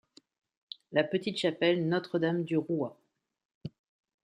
[0.93, 2.97] La petite chapelle Notre-Dame du Roua.